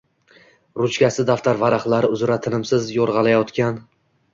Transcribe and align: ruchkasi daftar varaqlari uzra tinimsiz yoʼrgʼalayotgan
ruchkasi 0.83 1.27
daftar 1.31 1.61
varaqlari 1.67 2.13
uzra 2.19 2.41
tinimsiz 2.49 2.93
yoʼrgʼalayotgan 2.99 3.85